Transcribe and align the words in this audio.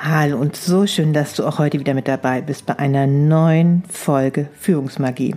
Hallo 0.00 0.38
und 0.38 0.54
so 0.54 0.86
schön, 0.86 1.12
dass 1.12 1.34
du 1.34 1.44
auch 1.44 1.58
heute 1.58 1.80
wieder 1.80 1.92
mit 1.92 2.06
dabei 2.06 2.40
bist 2.40 2.66
bei 2.66 2.78
einer 2.78 3.08
neuen 3.08 3.82
Folge 3.90 4.48
Führungsmagie. 4.56 5.34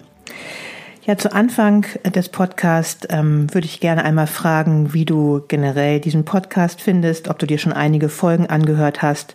Ja, 1.03 1.17
zu 1.17 1.33
Anfang 1.33 1.87
des 2.05 2.29
Podcasts 2.29 3.07
ähm, 3.09 3.51
würde 3.51 3.65
ich 3.65 3.79
gerne 3.79 4.05
einmal 4.05 4.27
fragen, 4.27 4.93
wie 4.93 5.03
du 5.03 5.41
generell 5.47 5.99
diesen 5.99 6.25
Podcast 6.25 6.79
findest, 6.79 7.27
ob 7.27 7.39
du 7.39 7.47
dir 7.47 7.57
schon 7.57 7.73
einige 7.73 8.07
Folgen 8.07 8.45
angehört 8.45 9.01
hast 9.01 9.33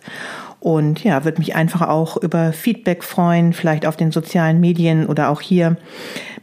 und 0.59 1.03
ja, 1.03 1.23
würde 1.23 1.37
mich 1.39 1.55
einfach 1.55 1.87
auch 1.87 2.17
über 2.17 2.51
Feedback 2.51 3.03
freuen, 3.03 3.53
vielleicht 3.53 3.85
auf 3.85 3.95
den 3.95 4.11
sozialen 4.11 4.59
Medien 4.59 5.05
oder 5.05 5.29
auch 5.29 5.41
hier 5.41 5.77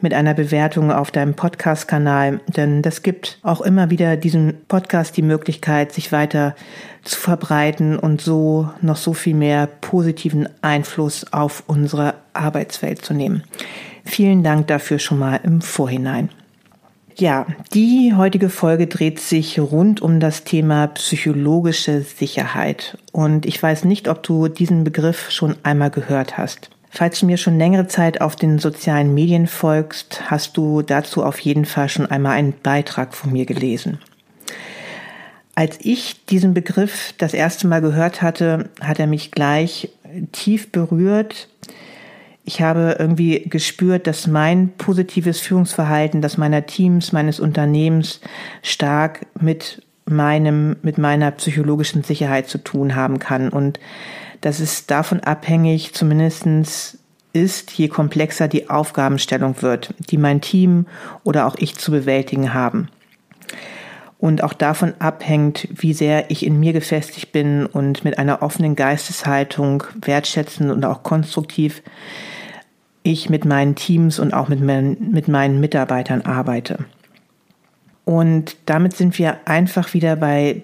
mit 0.00 0.14
einer 0.14 0.34
Bewertung 0.34 0.92
auf 0.92 1.10
deinem 1.10 1.34
Podcast-Kanal. 1.34 2.40
Denn 2.46 2.82
das 2.82 3.02
gibt 3.02 3.38
auch 3.42 3.60
immer 3.60 3.90
wieder 3.90 4.16
diesem 4.16 4.54
Podcast 4.68 5.16
die 5.16 5.22
Möglichkeit, 5.22 5.92
sich 5.92 6.12
weiter 6.12 6.54
zu 7.02 7.18
verbreiten 7.18 7.98
und 7.98 8.20
so 8.20 8.70
noch 8.80 8.96
so 8.96 9.14
viel 9.14 9.34
mehr 9.34 9.66
positiven 9.66 10.48
Einfluss 10.62 11.32
auf 11.32 11.64
unsere 11.66 12.14
Arbeitswelt 12.34 13.04
zu 13.04 13.14
nehmen. 13.14 13.42
Vielen 14.04 14.42
Dank 14.42 14.68
dafür 14.68 14.98
schon 14.98 15.18
mal 15.18 15.40
im 15.42 15.60
Vorhinein. 15.60 16.28
Ja, 17.16 17.46
die 17.72 18.12
heutige 18.16 18.48
Folge 18.48 18.88
dreht 18.88 19.20
sich 19.20 19.60
rund 19.60 20.02
um 20.02 20.18
das 20.18 20.42
Thema 20.42 20.88
psychologische 20.88 22.00
Sicherheit. 22.02 22.98
Und 23.12 23.46
ich 23.46 23.62
weiß 23.62 23.84
nicht, 23.84 24.08
ob 24.08 24.24
du 24.24 24.48
diesen 24.48 24.82
Begriff 24.82 25.30
schon 25.30 25.54
einmal 25.62 25.90
gehört 25.90 26.36
hast. 26.36 26.70
Falls 26.90 27.20
du 27.20 27.26
mir 27.26 27.36
schon 27.36 27.56
längere 27.56 27.86
Zeit 27.86 28.20
auf 28.20 28.34
den 28.34 28.58
sozialen 28.58 29.14
Medien 29.14 29.46
folgst, 29.46 30.22
hast 30.30 30.56
du 30.56 30.82
dazu 30.82 31.24
auf 31.24 31.38
jeden 31.38 31.66
Fall 31.66 31.88
schon 31.88 32.06
einmal 32.06 32.32
einen 32.32 32.54
Beitrag 32.62 33.14
von 33.14 33.32
mir 33.32 33.46
gelesen. 33.46 33.98
Als 35.54 35.78
ich 35.80 36.24
diesen 36.26 36.52
Begriff 36.52 37.14
das 37.18 37.32
erste 37.32 37.68
Mal 37.68 37.80
gehört 37.80 38.22
hatte, 38.22 38.70
hat 38.80 38.98
er 38.98 39.06
mich 39.06 39.30
gleich 39.30 39.90
tief 40.32 40.72
berührt, 40.72 41.48
ich 42.44 42.60
habe 42.60 42.96
irgendwie 42.98 43.40
gespürt, 43.48 44.06
dass 44.06 44.26
mein 44.26 44.70
positives 44.76 45.40
Führungsverhalten, 45.40 46.20
das 46.20 46.36
meiner 46.36 46.66
Teams, 46.66 47.12
meines 47.12 47.40
Unternehmens 47.40 48.20
stark 48.62 49.26
mit 49.40 49.82
meinem, 50.04 50.76
mit 50.82 50.98
meiner 50.98 51.30
psychologischen 51.30 52.02
Sicherheit 52.02 52.48
zu 52.48 52.58
tun 52.58 52.94
haben 52.94 53.18
kann. 53.18 53.48
Und 53.48 53.80
dass 54.42 54.60
es 54.60 54.84
davon 54.86 55.20
abhängig 55.20 55.94
zumindestens 55.94 56.98
ist, 57.32 57.72
je 57.72 57.88
komplexer 57.88 58.46
die 58.46 58.68
Aufgabenstellung 58.68 59.62
wird, 59.62 59.94
die 60.10 60.18
mein 60.18 60.42
Team 60.42 60.86
oder 61.24 61.46
auch 61.46 61.56
ich 61.58 61.76
zu 61.76 61.90
bewältigen 61.90 62.52
haben. 62.52 62.88
Und 64.24 64.42
auch 64.42 64.54
davon 64.54 64.94
abhängt, 65.00 65.68
wie 65.70 65.92
sehr 65.92 66.30
ich 66.30 66.46
in 66.46 66.58
mir 66.58 66.72
gefestigt 66.72 67.30
bin 67.30 67.66
und 67.66 68.06
mit 68.06 68.16
einer 68.16 68.40
offenen 68.40 68.74
Geisteshaltung 68.74 69.84
wertschätzend 70.00 70.70
und 70.70 70.82
auch 70.86 71.02
konstruktiv 71.02 71.82
ich 73.02 73.28
mit 73.28 73.44
meinen 73.44 73.74
Teams 73.74 74.18
und 74.18 74.32
auch 74.32 74.48
mit, 74.48 74.62
mein, 74.62 74.96
mit 75.10 75.28
meinen 75.28 75.60
Mitarbeitern 75.60 76.22
arbeite. 76.22 76.86
Und 78.06 78.56
damit 78.64 78.96
sind 78.96 79.18
wir 79.18 79.46
einfach 79.46 79.92
wieder 79.92 80.16
bei 80.16 80.62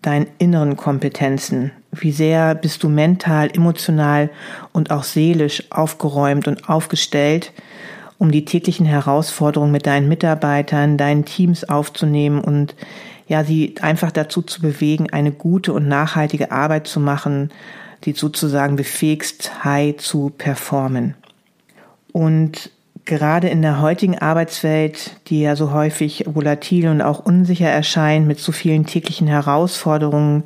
deinen 0.00 0.26
inneren 0.38 0.76
Kompetenzen. 0.76 1.70
Wie 1.92 2.10
sehr 2.10 2.56
bist 2.56 2.82
du 2.82 2.88
mental, 2.88 3.48
emotional 3.54 4.28
und 4.72 4.90
auch 4.90 5.04
seelisch 5.04 5.70
aufgeräumt 5.70 6.48
und 6.48 6.68
aufgestellt, 6.68 7.52
um 8.22 8.30
die 8.30 8.44
täglichen 8.44 8.86
Herausforderungen 8.86 9.72
mit 9.72 9.84
deinen 9.84 10.06
Mitarbeitern, 10.06 10.96
deinen 10.96 11.24
Teams 11.24 11.64
aufzunehmen 11.64 12.40
und 12.40 12.76
ja, 13.26 13.42
sie 13.42 13.74
einfach 13.80 14.12
dazu 14.12 14.42
zu 14.42 14.60
bewegen, 14.62 15.10
eine 15.10 15.32
gute 15.32 15.72
und 15.72 15.88
nachhaltige 15.88 16.52
Arbeit 16.52 16.86
zu 16.86 17.00
machen, 17.00 17.50
die 18.04 18.12
sozusagen 18.12 18.76
befähigst, 18.76 19.64
high 19.64 19.96
zu 19.96 20.30
performen. 20.30 21.16
Und 22.12 22.70
gerade 23.04 23.48
in 23.48 23.62
der 23.62 23.80
heutigen 23.80 24.18
Arbeitswelt, 24.18 25.16
die 25.28 25.42
ja 25.42 25.56
so 25.56 25.72
häufig 25.72 26.24
volatil 26.26 26.88
und 26.88 27.02
auch 27.02 27.24
unsicher 27.24 27.68
erscheint, 27.68 28.26
mit 28.26 28.38
so 28.38 28.52
vielen 28.52 28.86
täglichen 28.86 29.26
Herausforderungen, 29.26 30.44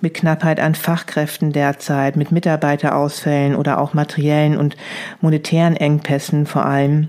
mit 0.00 0.14
Knappheit 0.14 0.60
an 0.60 0.74
Fachkräften 0.74 1.52
derzeit, 1.52 2.16
mit 2.16 2.30
Mitarbeiterausfällen 2.30 3.56
oder 3.56 3.80
auch 3.80 3.94
materiellen 3.94 4.56
und 4.56 4.76
monetären 5.20 5.76
Engpässen 5.76 6.46
vor 6.46 6.64
allem, 6.64 7.08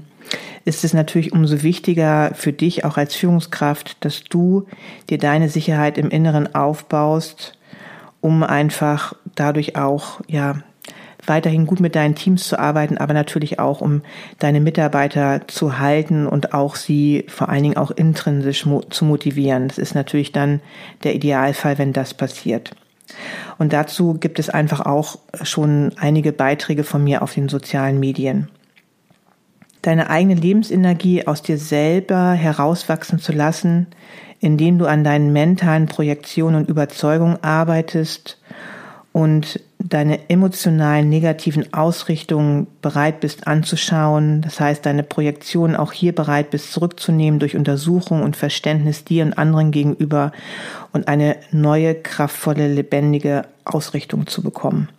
ist 0.65 0.83
es 0.83 0.93
natürlich 0.93 1.31
umso 1.31 1.63
wichtiger 1.63 2.31
für 2.33 2.51
dich 2.51 2.83
auch 2.83 2.97
als 2.97 3.15
Führungskraft, 3.15 4.03
dass 4.03 4.23
du 4.23 4.65
dir 5.09 5.17
deine 5.17 5.47
Sicherheit 5.47 5.97
im 5.97 6.09
Inneren 6.09 6.55
aufbaust, 6.55 7.57
um 8.19 8.43
einfach 8.43 9.13
dadurch 9.35 9.75
auch, 9.75 10.19
ja, 10.27 10.55
weiterhin 11.27 11.67
gut 11.67 11.79
mit 11.79 11.95
deinen 11.95 12.15
Teams 12.15 12.47
zu 12.47 12.57
arbeiten, 12.57 12.97
aber 12.97 13.13
natürlich 13.13 13.59
auch, 13.59 13.81
um 13.81 14.01
deine 14.39 14.61
Mitarbeiter 14.61 15.41
zu 15.47 15.77
halten 15.77 16.25
und 16.25 16.53
auch 16.53 16.75
sie 16.75 17.25
vor 17.27 17.49
allen 17.49 17.63
Dingen 17.63 17.77
auch 17.77 17.91
intrinsisch 17.91 18.65
mo 18.65 18.81
zu 18.81 19.05
motivieren. 19.05 19.67
Das 19.67 19.77
ist 19.77 19.93
natürlich 19.93 20.31
dann 20.31 20.61
der 21.03 21.13
Idealfall, 21.13 21.77
wenn 21.77 21.93
das 21.93 22.13
passiert. 22.13 22.71
Und 23.57 23.73
dazu 23.73 24.15
gibt 24.15 24.39
es 24.39 24.49
einfach 24.49 24.81
auch 24.85 25.17
schon 25.43 25.91
einige 25.97 26.31
Beiträge 26.31 26.83
von 26.83 27.03
mir 27.03 27.21
auf 27.21 27.33
den 27.33 27.49
sozialen 27.49 27.99
Medien. 27.99 28.49
Deine 29.81 30.09
eigene 30.09 30.35
Lebensenergie 30.35 31.27
aus 31.27 31.41
dir 31.41 31.57
selber 31.57 32.31
herauswachsen 32.31 33.19
zu 33.19 33.31
lassen, 33.31 33.87
indem 34.39 34.77
du 34.77 34.85
an 34.85 35.03
deinen 35.03 35.33
mentalen 35.33 35.87
Projektionen 35.87 36.55
und 36.55 36.69
Überzeugungen 36.69 37.41
arbeitest 37.43 38.39
und 39.13 39.59
deine 39.79 40.29
emotionalen 40.29 41.09
negativen 41.09 41.71
Ausrichtungen 41.71 42.67
bereit 42.81 43.19
bist 43.19 43.47
anzuschauen, 43.47 44.41
das 44.41 44.59
heißt 44.59 44.85
deine 44.85 45.03
Projektion 45.03 45.75
auch 45.75 45.91
hier 45.91 46.15
bereit 46.15 46.49
bist 46.49 46.71
zurückzunehmen 46.71 47.39
durch 47.39 47.55
Untersuchung 47.55 48.23
und 48.23 48.35
Verständnis 48.35 49.03
dir 49.03 49.23
und 49.23 49.37
anderen 49.37 49.71
gegenüber 49.71 50.31
und 50.93 51.07
eine 51.07 51.37
neue, 51.51 51.93
kraftvolle, 51.95 52.67
lebendige 52.67 53.43
Ausrichtung 53.65 54.25
zu 54.25 54.41
bekommen. 54.41 54.89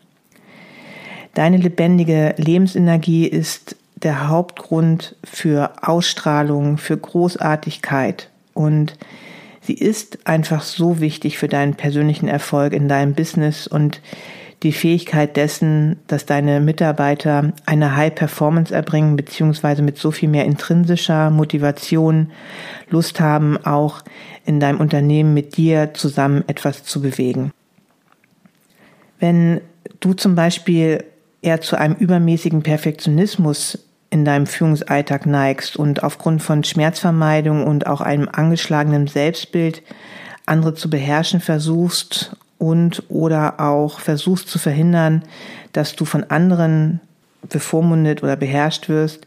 Deine 1.35 1.57
lebendige 1.57 2.35
Lebensenergie 2.37 3.27
ist 3.27 3.77
der 3.97 4.29
Hauptgrund 4.29 5.17
für 5.25 5.73
Ausstrahlung, 5.83 6.79
für 6.79 6.97
Großartigkeit 6.97 8.31
und 8.55 8.97
sie 9.61 9.75
ist 9.75 10.27
einfach 10.27 10.63
so 10.63 11.01
wichtig 11.01 11.37
für 11.37 11.49
deinen 11.49 11.75
persönlichen 11.75 12.29
Erfolg 12.29 12.73
in 12.73 12.89
deinem 12.89 13.15
Business 13.15 13.67
und 13.67 14.01
die 14.63 14.73
Fähigkeit 14.73 15.37
dessen, 15.37 16.01
dass 16.09 16.27
deine 16.27 16.61
Mitarbeiter 16.61 17.53
eine 17.65 17.97
High 17.97 18.15
Performance 18.15 18.75
erbringen, 18.75 19.17
beziehungsweise 19.17 19.83
mit 19.83 19.99
so 19.99 20.11
viel 20.11 20.29
mehr 20.29 20.45
intrinsischer 20.45 21.31
Motivation 21.31 22.33
Lust 22.91 23.21
haben, 23.21 23.57
auch 23.65 24.03
in 24.45 24.59
deinem 24.59 24.81
Unternehmen 24.81 25.35
mit 25.35 25.57
dir 25.57 25.95
zusammen 25.95 26.43
etwas 26.49 26.83
zu 26.83 27.01
bewegen. 27.01 27.53
Wenn 29.21 29.61
du 30.01 30.15
zum 30.15 30.35
Beispiel 30.35 31.05
eher 31.41 31.61
zu 31.61 31.77
einem 31.77 31.95
übermäßigen 31.95 32.63
Perfektionismus 32.63 33.79
in 34.11 34.25
deinem 34.25 34.47
Führungsalltag 34.47 35.27
neigst 35.27 35.77
und 35.77 36.03
aufgrund 36.03 36.43
von 36.43 36.65
Schmerzvermeidung 36.65 37.65
und 37.65 37.87
auch 37.87 38.01
einem 38.01 38.29
angeschlagenen 38.31 39.07
Selbstbild 39.07 39.83
andere 40.47 40.75
zu 40.75 40.89
beherrschen 40.89 41.41
versuchst 41.41 42.37
und 42.59 43.05
oder 43.09 43.61
auch 43.61 44.01
versuchst 44.01 44.49
zu 44.49 44.59
verhindern, 44.59 45.23
dass 45.73 45.97
du 45.97 46.05
von 46.05 46.25
anderen 46.25 47.01
bevormundet 47.49 48.23
oder 48.23 48.37
beherrscht 48.37 48.89
wirst, 48.89 49.27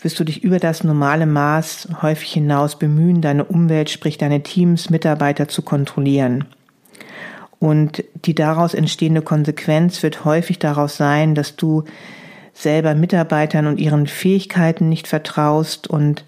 wirst 0.00 0.18
du 0.18 0.24
dich 0.24 0.42
über 0.42 0.58
das 0.58 0.84
normale 0.84 1.26
Maß 1.26 1.88
häufig 2.02 2.32
hinaus 2.32 2.78
bemühen, 2.78 3.20
deine 3.20 3.44
Umwelt, 3.44 3.90
sprich 3.90 4.18
deine 4.18 4.42
Teams, 4.42 4.90
Mitarbeiter 4.90 5.48
zu 5.48 5.62
kontrollieren. 5.62 6.44
Und 7.58 8.02
die 8.24 8.34
daraus 8.34 8.74
entstehende 8.74 9.22
Konsequenz 9.22 10.02
wird 10.02 10.24
häufig 10.24 10.58
daraus 10.58 10.96
sein, 10.96 11.36
dass 11.36 11.54
du 11.54 11.84
selber 12.54 12.94
Mitarbeitern 12.94 13.66
und 13.66 13.78
ihren 13.78 14.06
Fähigkeiten 14.06 14.88
nicht 14.88 15.06
vertraust 15.06 15.86
und 15.86 16.24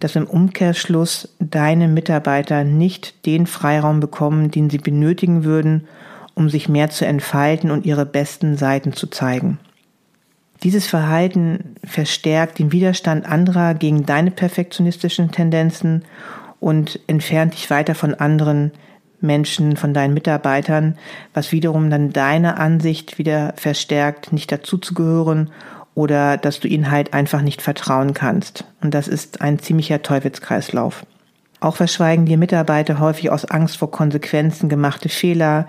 dass 0.00 0.16
im 0.16 0.26
Umkehrschluss 0.26 1.34
deine 1.38 1.88
Mitarbeiter 1.88 2.64
nicht 2.64 3.26
den 3.26 3.46
Freiraum 3.46 4.00
bekommen, 4.00 4.50
den 4.50 4.70
sie 4.70 4.78
benötigen 4.78 5.44
würden, 5.44 5.88
um 6.34 6.50
sich 6.50 6.68
mehr 6.68 6.90
zu 6.90 7.06
entfalten 7.06 7.70
und 7.70 7.86
ihre 7.86 8.06
besten 8.06 8.56
Seiten 8.56 8.92
zu 8.92 9.06
zeigen. 9.06 9.58
Dieses 10.62 10.86
Verhalten 10.86 11.76
verstärkt 11.84 12.58
den 12.58 12.72
Widerstand 12.72 13.26
anderer 13.26 13.74
gegen 13.74 14.06
deine 14.06 14.30
perfektionistischen 14.30 15.30
Tendenzen 15.30 16.04
und 16.60 17.00
entfernt 17.06 17.54
dich 17.54 17.68
weiter 17.70 17.94
von 17.94 18.14
anderen 18.14 18.72
Menschen, 19.20 19.76
von 19.76 19.94
deinen 19.94 20.14
Mitarbeitern, 20.14 20.96
was 21.34 21.52
wiederum 21.52 21.90
dann 21.90 22.12
deine 22.12 22.58
Ansicht 22.58 23.18
wieder 23.18 23.54
verstärkt, 23.56 24.32
nicht 24.32 24.52
dazuzugehören 24.52 25.50
oder 25.96 26.36
dass 26.36 26.60
du 26.60 26.68
ihnen 26.68 26.90
halt 26.90 27.14
einfach 27.14 27.40
nicht 27.40 27.62
vertrauen 27.62 28.14
kannst. 28.14 28.64
Und 28.80 28.94
das 28.94 29.08
ist 29.08 29.40
ein 29.40 29.58
ziemlicher 29.58 30.02
Teufelskreislauf. 30.02 31.04
Auch 31.58 31.76
verschweigen 31.76 32.26
dir 32.26 32.36
Mitarbeiter 32.36 33.00
häufig 33.00 33.30
aus 33.30 33.46
Angst 33.46 33.78
vor 33.78 33.90
Konsequenzen 33.90 34.68
gemachte 34.68 35.08
Fehler, 35.08 35.66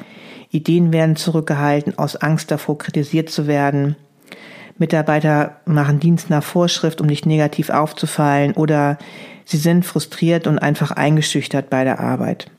Ideen 0.52 0.94
werden 0.94 1.16
zurückgehalten 1.16 1.98
aus 1.98 2.18
Angst 2.18 2.52
davor, 2.52 2.78
kritisiert 2.78 3.30
zu 3.30 3.48
werden, 3.48 3.96
Mitarbeiter 4.78 5.58
machen 5.66 6.00
Dienst 6.00 6.30
nach 6.30 6.44
Vorschrift, 6.44 7.02
um 7.02 7.08
nicht 7.08 7.26
negativ 7.26 7.70
aufzufallen 7.70 8.54
oder 8.54 8.98
sie 9.46 9.58
sind 9.58 9.86
frustriert 9.86 10.46
und 10.46 10.60
einfach 10.60 10.92
eingeschüchtert 10.92 11.70
bei 11.70 11.84
der 11.84 12.00
Arbeit. 12.00 12.52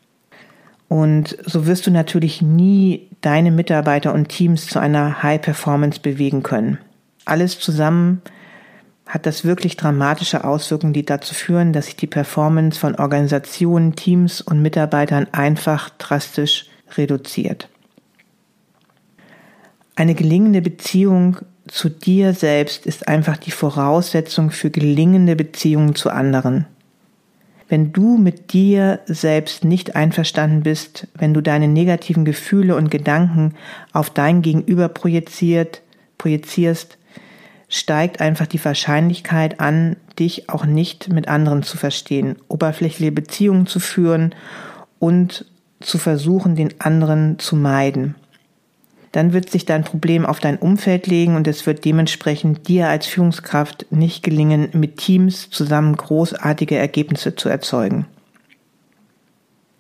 Und 0.89 1.37
so 1.45 1.67
wirst 1.67 1.87
du 1.87 1.91
natürlich 1.91 2.41
nie 2.41 3.09
deine 3.21 3.51
Mitarbeiter 3.51 4.15
und 4.15 4.29
Teams 4.29 4.67
zu 4.67 4.81
einer 4.81 5.23
High 5.23 5.41
Performance 5.41 6.01
bewegen 6.01 6.43
können. 6.43 6.79
Alles 7.29 7.59
zusammen 7.59 8.23
hat 9.07 9.27
das 9.27 9.45
wirklich 9.45 9.77
dramatische 9.77 10.45
Auswirkungen, 10.45 10.93
die 10.93 11.05
dazu 11.05 11.35
führen, 11.35 11.73
dass 11.73 11.87
sich 11.87 11.97
die 11.97 12.07
Performance 12.07 12.79
von 12.79 12.95
Organisationen, 12.95 13.97
Teams 13.97 14.41
und 14.41 14.61
Mitarbeitern 14.61 15.27
einfach 15.33 15.91
drastisch 15.91 16.67
reduziert. 16.97 17.69
Eine 19.97 20.15
gelingende 20.15 20.63
Beziehung 20.63 21.39
zu 21.67 21.89
dir 21.89 22.35
selbst 22.35 22.87
ist 22.87 23.09
einfach 23.09 23.37
die 23.37 23.51
Voraussetzung 23.51 24.51
für 24.51 24.71
gelingende 24.71 25.37
Beziehungen 25.37 25.95
zu 25.95 26.11
anderen. 26.11 26.67
Wenn 27.69 27.93
du 27.93 28.17
mit 28.17 28.53
dir 28.53 29.01
selbst 29.07 29.65
nicht 29.65 29.97
einverstanden 29.97 30.63
bist, 30.63 31.09
wenn 31.15 31.35
du 31.35 31.43
deine 31.43 31.69
negativen 31.69 32.25
Gefühle 32.25 32.77
und 32.77 32.91
Gedanken 32.91 33.55
auf 33.93 34.09
dein 34.09 34.41
Gegenüber 34.41 34.89
projiziert, 34.89 35.83
projizierst, 36.17 36.97
steigt 37.69 38.21
einfach 38.21 38.47
die 38.47 38.65
Wahrscheinlichkeit 38.65 39.61
an, 39.61 39.97
dich 40.19 40.49
auch 40.49 40.65
nicht 40.65 41.11
mit 41.11 41.29
anderen 41.29 41.63
zu 41.63 41.77
verstehen, 41.77 42.37
oberflächliche 42.49 43.13
Beziehungen 43.13 43.67
zu 43.67 43.81
führen 43.81 44.35
und 44.99 45.45
zu 45.81 45.99
versuchen, 45.99 46.57
den 46.57 46.81
anderen 46.81 47.39
zu 47.39 47.57
meiden 47.57 48.15
dann 49.13 49.33
wird 49.33 49.51
sich 49.51 49.65
dein 49.65 49.85
Problem 49.85 50.27
auf 50.27 50.41
dein 50.41 50.59
Umfeld 50.59 51.07
legen 51.07 51.37
und 51.37 51.49
es 51.49 51.67
wird 51.67 51.85
dementsprechend 51.85 52.69
dir 52.69 52.89
als 52.89 53.07
Führungskraft 53.07 53.87
nicht 53.91 54.23
gelingen, 54.23 54.69
mit 54.73 54.99
Teams 54.99 55.51
zusammen 55.51 55.97
großartige 55.97 56.77
Ergebnisse 56.77 57.35
zu 57.35 57.49
erzeugen. 57.49 58.07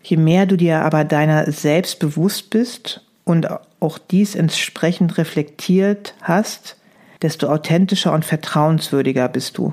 Je 0.02 0.17
mehr 0.17 0.46
du 0.46 0.56
dir 0.56 0.82
aber 0.82 1.05
deiner 1.05 1.50
selbst 1.52 1.99
bewusst 1.99 2.50
bist 2.50 3.05
und 3.25 3.49
auch 3.81 3.99
dies 3.99 4.35
entsprechend 4.35 5.19
reflektiert 5.19 6.14
hast, 6.23 6.76
desto 7.23 7.49
authentischer 7.49 8.12
und 8.12 8.25
vertrauenswürdiger 8.25 9.29
bist 9.29 9.59
du 9.59 9.73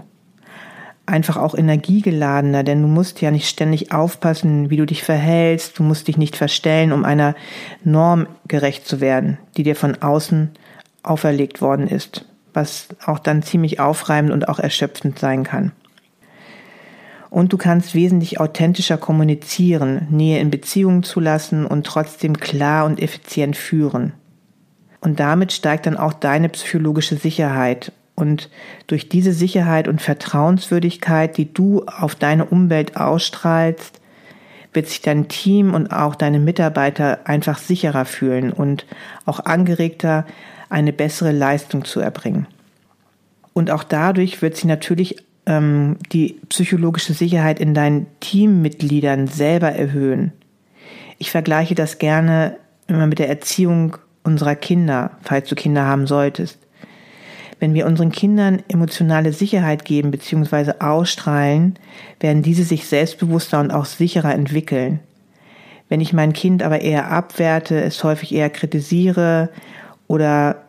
einfach 1.05 1.37
auch 1.37 1.55
energiegeladener, 1.55 2.63
denn 2.63 2.81
du 2.81 2.87
musst 2.87 3.21
ja 3.21 3.31
nicht 3.31 3.47
ständig 3.47 3.91
aufpassen, 3.91 4.69
wie 4.69 4.77
du 4.77 4.85
dich 4.85 5.03
verhältst, 5.03 5.77
du 5.79 5.83
musst 5.83 6.07
dich 6.07 6.17
nicht 6.17 6.35
verstellen, 6.35 6.91
um 6.91 7.05
einer 7.05 7.35
Norm 7.83 8.27
gerecht 8.47 8.87
zu 8.87 9.01
werden, 9.01 9.37
die 9.57 9.63
dir 9.63 9.75
von 9.75 10.01
außen 10.01 10.51
auferlegt 11.03 11.61
worden 11.61 11.87
ist, 11.87 12.25
was 12.53 12.87
auch 13.05 13.19
dann 13.19 13.43
ziemlich 13.43 13.79
aufreibend 13.79 14.31
und 14.31 14.49
auch 14.49 14.59
erschöpfend 14.59 15.19
sein 15.19 15.43
kann. 15.43 15.71
Und 17.29 17.51
du 17.51 17.57
kannst 17.57 17.93
wesentlich 17.93 18.39
authentischer 18.39 18.97
kommunizieren, 18.97 20.07
Nähe 20.09 20.39
in 20.39 20.49
Beziehungen 20.49 21.03
zulassen 21.03 21.65
und 21.65 21.85
trotzdem 21.85 22.37
klar 22.37 22.85
und 22.85 22.99
effizient 22.99 23.57
führen. 23.57 24.13
Und 25.05 25.19
damit 25.19 25.53
steigt 25.53 25.85
dann 25.85 25.97
auch 25.97 26.13
deine 26.13 26.49
psychologische 26.49 27.15
Sicherheit 27.15 27.91
und 28.15 28.49
durch 28.87 29.07
diese 29.07 29.33
Sicherheit 29.33 29.87
und 29.87 30.01
Vertrauenswürdigkeit, 30.01 31.37
die 31.37 31.53
du 31.53 31.85
auf 31.85 32.15
deine 32.15 32.45
Umwelt 32.45 32.97
ausstrahlst, 32.97 34.01
wird 34.73 34.87
sich 34.87 35.01
dein 35.01 35.27
Team 35.27 35.75
und 35.75 35.91
auch 35.91 36.15
deine 36.15 36.39
Mitarbeiter 36.39 37.19
einfach 37.25 37.59
sicherer 37.59 38.05
fühlen 38.05 38.51
und 38.51 38.87
auch 39.27 39.41
angeregter, 39.41 40.25
eine 40.69 40.91
bessere 40.91 41.31
Leistung 41.31 41.85
zu 41.85 41.99
erbringen. 41.99 42.47
Und 43.53 43.69
auch 43.69 43.83
dadurch 43.83 44.41
wird 44.41 44.55
sich 44.55 44.65
natürlich 44.65 45.17
ähm, 45.45 45.97
die 46.13 46.39
psychologische 46.49 47.13
Sicherheit 47.13 47.59
in 47.59 47.75
deinen 47.75 48.07
Teammitgliedern 48.21 49.27
selber 49.27 49.71
erhöhen. 49.71 50.33
Ich 51.19 51.29
vergleiche 51.29 51.75
das 51.75 51.99
gerne 51.99 52.57
immer 52.87 53.05
mit 53.05 53.19
der 53.19 53.29
Erziehung 53.29 53.97
unserer 54.25 54.55
Kinder, 54.55 55.11
falls 55.21 55.47
du 55.49 55.55
Kinder 55.55 55.85
haben 55.85 56.07
solltest. 56.07 56.59
Wenn 57.59 57.73
wir 57.73 57.85
unseren 57.85 58.11
Kindern 58.11 58.61
emotionale 58.67 59.31
Sicherheit 59.31 59.85
geben 59.85 60.11
bzw. 60.11 60.73
ausstrahlen, 60.79 61.79
werden 62.19 62.43
diese 62.43 62.63
sich 62.63 62.85
selbstbewusster 62.87 63.59
und 63.59 63.71
auch 63.71 63.85
sicherer 63.85 64.33
entwickeln. 64.33 64.99
Wenn 65.87 66.01
ich 66.01 66.13
mein 66.13 66.33
Kind 66.33 66.63
aber 66.63 66.81
eher 66.81 67.11
abwerte, 67.11 67.81
es 67.81 68.03
häufig 68.03 68.33
eher 68.33 68.49
kritisiere 68.49 69.49
oder 70.07 70.63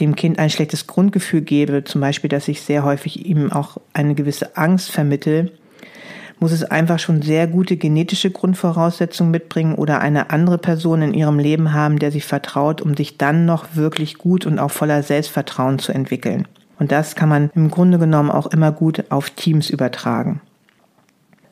dem 0.00 0.16
Kind 0.16 0.38
ein 0.38 0.50
schlechtes 0.50 0.86
Grundgefühl 0.86 1.40
gebe, 1.40 1.84
zum 1.84 2.00
Beispiel, 2.00 2.28
dass 2.28 2.48
ich 2.48 2.60
sehr 2.60 2.84
häufig 2.84 3.26
ihm 3.26 3.52
auch 3.52 3.78
eine 3.92 4.14
gewisse 4.14 4.56
Angst 4.56 4.90
vermittel, 4.90 5.52
muss 6.40 6.52
es 6.52 6.64
einfach 6.64 6.98
schon 6.98 7.22
sehr 7.22 7.46
gute 7.46 7.76
genetische 7.76 8.30
Grundvoraussetzungen 8.30 9.30
mitbringen 9.30 9.74
oder 9.74 10.00
eine 10.00 10.30
andere 10.30 10.58
Person 10.58 11.02
in 11.02 11.14
ihrem 11.14 11.38
Leben 11.38 11.72
haben, 11.72 11.98
der 11.98 12.10
sie 12.10 12.20
vertraut, 12.20 12.82
um 12.82 12.96
sich 12.96 13.18
dann 13.18 13.46
noch 13.46 13.74
wirklich 13.74 14.18
gut 14.18 14.46
und 14.46 14.58
auch 14.58 14.70
voller 14.70 15.02
Selbstvertrauen 15.02 15.78
zu 15.78 15.92
entwickeln. 15.92 16.46
Und 16.78 16.92
das 16.92 17.14
kann 17.14 17.28
man 17.28 17.50
im 17.54 17.70
Grunde 17.70 17.98
genommen 17.98 18.30
auch 18.30 18.46
immer 18.46 18.72
gut 18.72 19.04
auf 19.10 19.30
Teams 19.30 19.70
übertragen. 19.70 20.40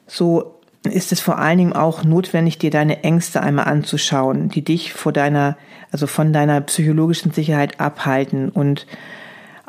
So 0.06 0.56
ist 0.84 1.12
es 1.12 1.20
vor 1.20 1.38
allen 1.38 1.58
Dingen 1.58 1.72
auch 1.72 2.04
notwendig, 2.04 2.58
dir 2.58 2.70
deine 2.70 3.04
Ängste 3.04 3.40
einmal 3.40 3.66
anzuschauen, 3.66 4.48
die 4.48 4.62
dich 4.62 4.92
vor 4.92 5.12
deiner, 5.12 5.56
also 5.92 6.06
von 6.06 6.32
deiner 6.32 6.60
psychologischen 6.62 7.30
Sicherheit 7.30 7.80
abhalten 7.80 8.48
und 8.48 8.86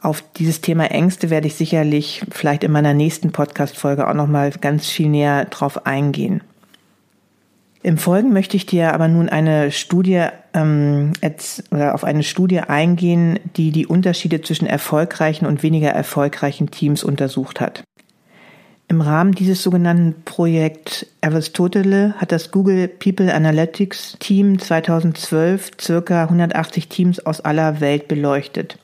auf 0.03 0.24
dieses 0.36 0.62
Thema 0.62 0.91
Ängste 0.91 1.29
werde 1.29 1.48
ich 1.48 1.55
sicherlich 1.55 2.24
vielleicht 2.29 2.63
in 2.63 2.72
meiner 2.72 2.93
nächsten 2.93 3.31
Podcast-Folge 3.31 4.07
auch 4.07 4.13
nochmal 4.13 4.51
ganz 4.51 4.88
viel 4.88 5.07
näher 5.07 5.45
drauf 5.45 5.86
eingehen. 5.86 6.41
Im 7.83 7.98
Folgen 7.98 8.31
möchte 8.31 8.55
ich 8.57 8.65
dir 8.65 8.93
aber 8.93 9.07
nun 9.07 9.29
eine 9.29 9.72
Studie 9.72 10.25
ähm, 10.53 11.13
oder 11.72 11.95
auf 11.95 12.03
eine 12.03 12.24
Studie 12.24 12.60
eingehen, 12.60 13.39
die 13.55 13.72
die 13.72 13.88
Unterschiede 13.88 14.41
zwischen 14.41 14.67
erfolgreichen 14.67 15.45
und 15.45 15.63
weniger 15.63 15.89
erfolgreichen 15.89 16.72
Teams 16.72 17.03
untersucht 17.03 17.60
hat. 17.60 17.83
Im 18.89 19.01
Rahmen 19.01 19.33
dieses 19.33 19.63
sogenannten 19.63 20.24
Projekt 20.24 21.07
Aristotele 21.22 22.13
hat 22.17 22.31
das 22.31 22.51
Google 22.51 22.88
People 22.88 23.33
Analytics 23.33 24.17
Team 24.19 24.60
2012 24.60 25.72
circa 25.79 26.24
180 26.24 26.89
Teams 26.89 27.25
aus 27.25 27.41
aller 27.41 27.79
Welt 27.79 28.07
beleuchtet. 28.07 28.77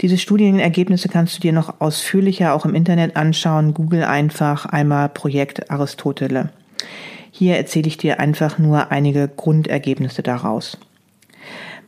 Diese 0.00 0.18
Studienergebnisse 0.18 1.08
kannst 1.08 1.36
du 1.36 1.40
dir 1.40 1.52
noch 1.52 1.80
ausführlicher 1.80 2.54
auch 2.54 2.66
im 2.66 2.74
Internet 2.74 3.16
anschauen. 3.16 3.72
Google 3.72 4.04
einfach 4.04 4.66
einmal 4.66 5.08
Projekt 5.08 5.70
Aristotele. 5.70 6.50
Hier 7.30 7.56
erzähle 7.56 7.88
ich 7.88 7.96
dir 7.96 8.20
einfach 8.20 8.58
nur 8.58 8.90
einige 8.90 9.28
Grundergebnisse 9.28 10.22
daraus. 10.22 10.78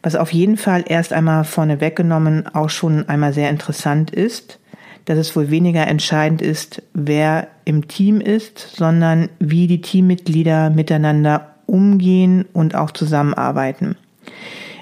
Was 0.02 0.14
auf 0.14 0.32
jeden 0.32 0.56
Fall 0.56 0.84
erst 0.86 1.12
einmal 1.12 1.44
vorne 1.44 1.80
weggenommen 1.80 2.46
auch 2.54 2.70
schon 2.70 3.08
einmal 3.08 3.32
sehr 3.32 3.50
interessant 3.50 4.10
ist, 4.10 4.58
dass 5.04 5.18
es 5.18 5.34
wohl 5.34 5.50
weniger 5.50 5.86
entscheidend 5.86 6.42
ist, 6.42 6.82
wer 6.92 7.48
im 7.64 7.88
Team 7.88 8.20
ist, 8.20 8.58
sondern 8.76 9.30
wie 9.38 9.66
die 9.66 9.80
Teammitglieder 9.80 10.70
miteinander 10.70 11.54
umgehen 11.66 12.44
und 12.52 12.74
auch 12.74 12.90
zusammenarbeiten. 12.90 13.96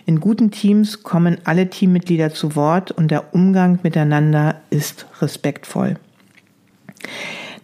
In 0.07 0.21
guten 0.21 0.53
Teams 0.53 1.03
kommen 1.03 1.39
alle 1.43 1.69
Teammitglieder 1.69 2.33
zu 2.33 2.55
Wort 2.55 2.93
und 2.93 3.11
der 3.11 3.35
Umgang 3.35 3.81
miteinander 3.83 4.55
ist 4.71 5.05
respektvoll. 5.21 5.97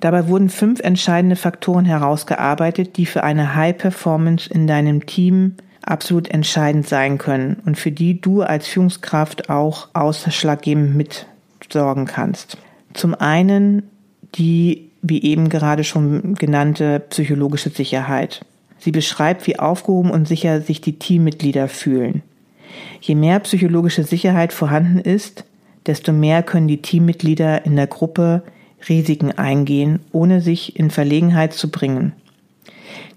Dabei 0.00 0.26
wurden 0.26 0.49
fünf 0.49 0.80
entscheidende 0.80 1.37
Faktoren 1.37 1.84
herausgearbeitet, 1.84 2.96
die 2.96 3.06
für 3.06 3.22
eine 3.22 3.54
High 3.54 3.78
Performance 3.78 4.50
in 4.52 4.66
deinem 4.66 5.06
Team 5.06 5.54
absolut 5.82 6.28
entscheidend 6.28 6.88
sein 6.88 7.16
können 7.16 7.62
und 7.64 7.78
für 7.78 7.92
die 7.92 8.20
du 8.20 8.42
als 8.42 8.66
Führungskraft 8.66 9.49
auch 9.49 9.90
ausschlaggebend 9.92 10.96
mitsorgen 10.96 12.06
kannst. 12.06 12.58
Zum 12.92 13.14
einen 13.14 13.84
die, 14.34 14.90
wie 15.00 15.22
eben 15.22 15.49
gerade 15.49 15.84
schon 15.84 16.34
genannte, 16.34 16.99
psychologische 17.08 17.70
Sicherheit. 17.70 18.44
Sie 18.78 18.90
beschreibt, 18.90 19.46
wie 19.46 19.61
aufgehoben 19.61 20.11
und 20.11 20.26
sicher 20.26 20.61
sich 20.61 20.80
die 20.80 20.99
Teammitglieder 20.99 21.68
fühlen. 21.68 22.22
Je 23.00 23.14
mehr 23.14 23.41
psychologische 23.41 24.05
Sicherheit 24.05 24.52
vorhanden 24.52 24.99
ist, 24.99 25.45
desto 25.87 26.12
mehr 26.12 26.43
können 26.43 26.69
die 26.69 26.83
Teammitglieder 26.83 27.67
in 27.67 27.76
der 27.76 27.87
Gruppe 27.87 28.43
Risiken 28.88 29.33
eingehen, 29.33 30.00
ohne 30.12 30.41
sich 30.41 30.79
in 30.79 30.91
Verlegenheit 30.91 31.52
zu 31.52 31.71
bringen. 31.71 32.12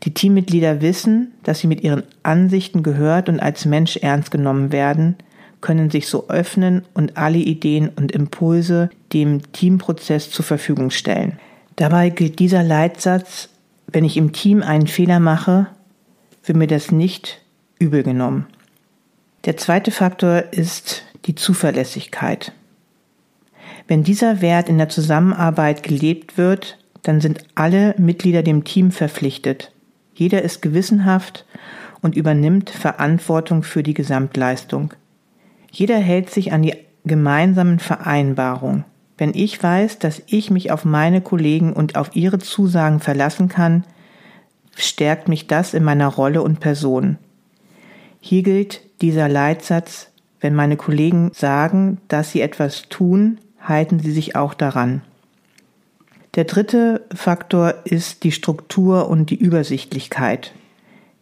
Die 0.03 0.13
Teammitglieder 0.13 0.81
wissen, 0.81 1.33
dass 1.43 1.59
sie 1.59 1.67
mit 1.67 1.81
ihren 1.81 2.03
Ansichten 2.23 2.83
gehört 2.83 3.29
und 3.29 3.39
als 3.39 3.65
Mensch 3.65 3.97
ernst 3.97 4.31
genommen 4.31 4.71
werden, 4.71 5.15
können 5.61 5.89
sich 5.89 6.07
so 6.07 6.27
öffnen 6.29 6.83
und 6.93 7.17
alle 7.17 7.39
Ideen 7.39 7.89
und 7.89 8.11
Impulse 8.11 8.89
dem 9.13 9.51
Teamprozess 9.51 10.29
zur 10.29 10.45
Verfügung 10.45 10.91
stellen. 10.91 11.39
Dabei 11.75 12.09
gilt 12.09 12.39
dieser 12.39 12.61
Leitsatz, 12.61 13.49
wenn 13.87 14.05
ich 14.05 14.17
im 14.17 14.31
Team 14.31 14.61
einen 14.61 14.87
Fehler 14.87 15.19
mache, 15.19 15.67
wird 16.43 16.57
mir 16.57 16.67
das 16.67 16.91
nicht 16.91 17.41
übel 17.79 18.03
genommen. 18.03 18.45
Der 19.45 19.57
zweite 19.57 19.91
Faktor 19.91 20.45
ist 20.51 21.03
die 21.25 21.35
Zuverlässigkeit. 21.35 22.51
Wenn 23.87 24.03
dieser 24.03 24.41
Wert 24.41 24.69
in 24.69 24.79
der 24.79 24.89
Zusammenarbeit 24.89 25.83
gelebt 25.83 26.39
wird, 26.39 26.79
dann 27.03 27.21
sind 27.21 27.43
alle 27.53 27.93
Mitglieder 27.99 28.41
dem 28.41 28.63
Team 28.63 28.89
verpflichtet. 28.89 29.71
Jeder 30.15 30.41
ist 30.41 30.63
gewissenhaft 30.63 31.45
und 32.01 32.15
übernimmt 32.15 32.71
Verantwortung 32.71 33.61
für 33.61 33.83
die 33.83 33.93
Gesamtleistung. 33.93 34.95
Jeder 35.71 35.97
hält 35.97 36.31
sich 36.31 36.51
an 36.51 36.63
die 36.63 36.73
gemeinsamen 37.03 37.77
Vereinbarungen. 37.77 38.83
Wenn 39.19 39.35
ich 39.35 39.61
weiß, 39.61 39.99
dass 39.99 40.23
ich 40.25 40.49
mich 40.49 40.71
auf 40.71 40.85
meine 40.85 41.21
Kollegen 41.21 41.71
und 41.71 41.95
auf 41.97 42.15
ihre 42.15 42.39
Zusagen 42.39 42.99
verlassen 42.99 43.47
kann, 43.47 43.83
stärkt 44.75 45.27
mich 45.27 45.45
das 45.45 45.75
in 45.75 45.83
meiner 45.83 46.07
Rolle 46.07 46.41
und 46.41 46.59
Person. 46.59 47.17
Hier 48.19 48.41
gilt 48.41 48.81
dieser 49.01 49.27
Leitsatz, 49.27 50.09
wenn 50.39 50.55
meine 50.55 50.77
Kollegen 50.77 51.31
sagen, 51.33 51.99
dass 52.07 52.31
sie 52.31 52.41
etwas 52.41 52.89
tun, 52.89 53.39
halten 53.61 53.99
sie 53.99 54.11
sich 54.11 54.35
auch 54.35 54.53
daran. 54.53 55.01
Der 56.35 56.43
dritte 56.43 57.05
Faktor 57.13 57.73
ist 57.85 58.23
die 58.23 58.31
Struktur 58.31 59.09
und 59.09 59.29
die 59.29 59.39
Übersichtlichkeit. 59.39 60.53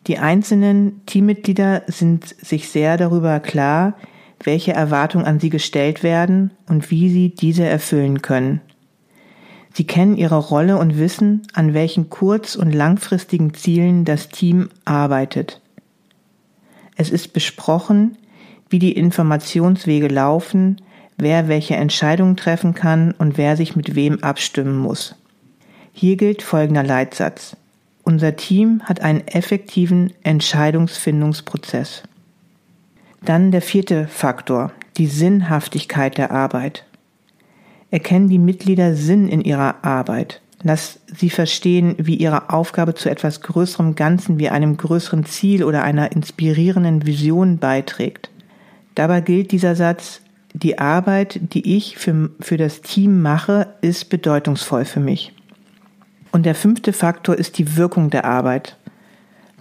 Die 0.07 0.17
einzelnen 0.17 1.05
Teammitglieder 1.05 1.83
sind 1.87 2.27
sich 2.27 2.69
sehr 2.69 2.97
darüber 2.97 3.39
klar, 3.39 3.95
welche 4.43 4.73
Erwartungen 4.73 5.25
an 5.25 5.39
sie 5.39 5.49
gestellt 5.49 6.03
werden 6.03 6.51
und 6.67 6.91
wie 6.91 7.09
sie 7.09 7.29
diese 7.29 7.63
erfüllen 7.63 8.21
können. 8.21 8.59
Sie 9.73 9.85
kennen 9.85 10.17
ihre 10.17 10.37
Rolle 10.37 10.77
und 10.77 10.97
wissen, 10.97 11.43
an 11.53 11.73
welchen 11.73 12.09
kurz- 12.09 12.55
und 12.55 12.73
langfristigen 12.73 13.53
Zielen 13.53 14.05
das 14.05 14.29
Team 14.29 14.69
arbeitet. 14.85 15.61
Es 16.95 17.09
ist 17.09 17.33
besprochen, 17.33 18.17
wie 18.69 18.79
die 18.79 18.93
Informationswege 18.93 20.07
laufen, 20.07 20.81
wer 21.17 21.47
welche 21.47 21.75
Entscheidungen 21.75 22.37
treffen 22.37 22.73
kann 22.73 23.13
und 23.17 23.37
wer 23.37 23.57
sich 23.57 23.75
mit 23.75 23.95
wem 23.95 24.23
abstimmen 24.23 24.77
muss. 24.77 25.15
Hier 25.91 26.15
gilt 26.17 26.41
folgender 26.41 26.83
Leitsatz. 26.83 27.55
Unser 28.03 28.35
Team 28.35 28.81
hat 28.83 29.01
einen 29.01 29.27
effektiven 29.27 30.11
Entscheidungsfindungsprozess. 30.23 32.03
Dann 33.23 33.51
der 33.51 33.61
vierte 33.61 34.07
Faktor, 34.07 34.73
die 34.97 35.07
Sinnhaftigkeit 35.07 36.17
der 36.17 36.31
Arbeit. 36.31 36.85
Erkennen 37.91 38.27
die 38.27 38.39
Mitglieder 38.39 38.95
Sinn 38.95 39.29
in 39.29 39.41
ihrer 39.41 39.85
Arbeit. 39.85 40.41
Lass 40.63 40.99
sie 41.13 41.29
verstehen, 41.29 41.95
wie 41.97 42.15
ihre 42.15 42.49
Aufgabe 42.49 42.95
zu 42.95 43.09
etwas 43.09 43.41
größerem 43.41 43.95
Ganzen 43.95 44.39
wie 44.39 44.49
einem 44.49 44.77
größeren 44.77 45.25
Ziel 45.25 45.63
oder 45.63 45.83
einer 45.83 46.13
inspirierenden 46.13 47.05
Vision 47.05 47.57
beiträgt. 47.57 48.29
Dabei 48.95 49.19
gilt 49.19 49.51
dieser 49.51 49.75
Satz, 49.75 50.21
die 50.53 50.79
Arbeit, 50.79 51.39
die 51.53 51.75
ich 51.75 51.97
für, 51.97 52.29
für 52.39 52.57
das 52.57 52.81
Team 52.81 53.21
mache, 53.21 53.67
ist 53.81 54.09
bedeutungsvoll 54.09 54.85
für 54.85 54.99
mich. 54.99 55.33
Und 56.31 56.45
der 56.45 56.55
fünfte 56.55 56.93
Faktor 56.93 57.35
ist 57.35 57.57
die 57.57 57.75
Wirkung 57.75 58.09
der 58.09 58.23
Arbeit. 58.23 58.77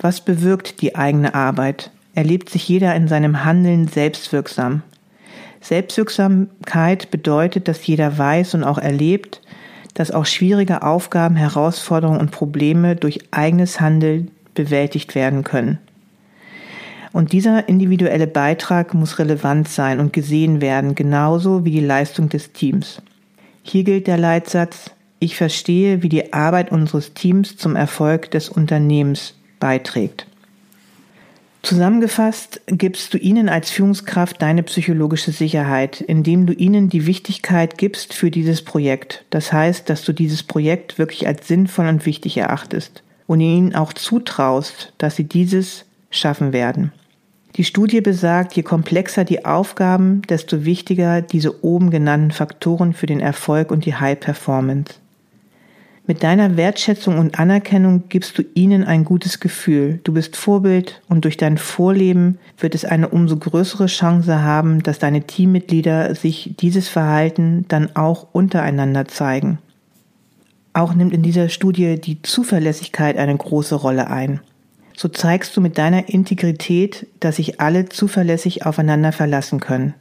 Was 0.01 0.21
bewirkt 0.21 0.83
die 0.83 0.95
eigene 0.95 1.35
Arbeit? 1.35 1.91
Erlebt 2.15 2.49
sich 2.51 2.69
jeder 2.69 2.95
in 2.95 3.09
seinem 3.09 3.45
Handeln 3.45 3.89
selbstwirksam? 3.89 4.83
Selbstwirksamkeit 5.61 7.11
bedeutet, 7.11 7.69
dass 7.69 7.87
jeder 7.87 8.19
weiß 8.19 8.55
und 8.55 8.65
auch 8.65 8.79
erlebt, 8.79 9.41
dass 9.95 10.11
auch 10.11 10.27
schwierige 10.27 10.83
Aufgaben, 10.83 11.37
Herausforderungen 11.37 12.21
und 12.21 12.31
Probleme 12.31 12.97
durch 12.97 13.21
eigenes 13.31 13.81
Handeln 13.81 14.31
bewältigt 14.55 15.15
werden 15.15 15.45
können. 15.45 15.79
Und 17.13 17.33
dieser 17.33 17.69
individuelle 17.69 18.27
Beitrag 18.27 18.95
muss 18.95 19.19
relevant 19.19 19.69
sein 19.69 20.01
und 20.01 20.13
gesehen 20.13 20.61
werden, 20.63 20.95
genauso 20.95 21.65
wie 21.65 21.71
die 21.71 21.81
Leistung 21.81 22.31
des 22.31 22.53
Teams. 22.53 23.03
Hier 23.63 23.85
gilt 23.85 24.07
der 24.07 24.17
Leitsatz, 24.17 24.91
ich 25.19 25.37
verstehe, 25.37 26.03
wie 26.03 26.09
die 26.09 26.33
Arbeit 26.33 26.73
unseres 26.73 27.13
Teams 27.15 27.57
zum 27.57 27.77
Erfolg 27.77 28.31
des 28.31 28.49
Unternehmens 28.49 29.35
beiträgt. 29.61 30.27
Zusammengefasst 31.63 32.61
gibst 32.67 33.15
du 33.15 33.19
ihnen 33.19 33.49
als 33.49 33.71
Führungskraft 33.71 34.43
deine 34.43 34.65
psychologische 34.65 35.31
Sicherheit, 35.31 36.01
indem 36.01 36.47
du 36.47 36.53
ihnen 36.53 36.89
die 36.89 37.07
Wichtigkeit 37.07 37.79
gibst 37.79 38.15
für 38.15 38.33
dieses 38.33 38.63
Projekt. 38.63 39.25
Das 39.31 39.53
heißt, 39.53 39.89
dass 39.89 40.05
du 40.05 40.13
dieses 40.13 40.43
Projekt 40.43 40.99
wirklich 40.99 41.27
als 41.29 41.47
sinnvoll 41.47 41.87
und 41.87 42.05
wichtig 42.05 42.37
erachtest 42.37 43.05
und 43.29 43.41
ihnen 43.41 43.77
auch 43.77 43.93
zutraust, 43.93 44.93
dass 44.99 45.15
sie 45.15 45.25
dieses 45.25 45.85
schaffen 46.11 46.53
werden. 46.53 46.93
Die 47.57 47.65
Studie 47.65 48.01
besagt, 48.01 48.55
je 48.55 48.63
komplexer 48.63 49.25
die 49.25 49.45
Aufgaben, 49.45 50.23
desto 50.23 50.65
wichtiger 50.65 51.23
diese 51.23 51.63
oben 51.65 51.91
genannten 51.91 52.33
Faktoren 52.33 52.93
für 52.93 53.07
den 53.07 53.21
Erfolg 53.21 53.71
und 53.71 53.85
die 53.85 53.95
High 53.95 54.19
Performance. 54.19 54.95
Mit 56.05 56.25
deiner 56.25 56.57
Wertschätzung 56.57 57.19
und 57.19 57.39
Anerkennung 57.39 58.09
gibst 58.09 58.37
du 58.37 58.43
ihnen 58.55 58.83
ein 58.83 59.05
gutes 59.05 59.39
Gefühl. 59.39 60.01
Du 60.03 60.13
bist 60.13 60.35
Vorbild 60.35 61.01
und 61.09 61.25
durch 61.25 61.37
dein 61.37 61.59
Vorleben 61.59 62.39
wird 62.59 62.75
es 62.75 62.85
eine 62.85 63.09
umso 63.09 63.37
größere 63.37 63.87
Chance 63.87 64.43
haben, 64.43 64.83
dass 64.83 64.99
deine 64.99 65.23
Teammitglieder 65.23 66.17
sich 66.17 66.55
dieses 66.59 66.89
Verhalten 66.89 67.67
dann 67.69 67.95
auch 67.95 68.27
untereinander 68.33 69.07
zeigen. 69.07 69.59
Auch 70.73 70.93
nimmt 70.93 71.13
in 71.13 71.23
dieser 71.23 71.49
Studie 71.49 72.01
die 72.01 72.21
Zuverlässigkeit 72.23 73.17
eine 73.17 73.37
große 73.37 73.77
Rolle 73.77 74.09
ein. 74.09 74.41
So 74.97 75.09
zeigst 75.09 75.57
du 75.57 75.61
mit 75.61 75.79
deiner 75.79 76.09
Integrität, 76.09 77.07
dass 77.21 77.37
sich 77.37 77.61
alle 77.61 77.89
zuverlässig 77.89 78.67
aufeinander 78.67 79.13
verlassen 79.13 79.61
können. 79.61 79.95